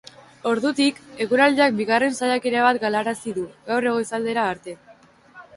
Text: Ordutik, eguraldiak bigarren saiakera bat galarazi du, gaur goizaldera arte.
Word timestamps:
Ordutik, 0.51 1.01
eguraldiak 1.25 1.75
bigarren 1.81 2.17
saiakera 2.21 2.65
bat 2.69 2.81
galarazi 2.87 3.37
du, 3.39 3.47
gaur 3.71 3.89
goizaldera 3.93 4.51
arte. 4.57 4.77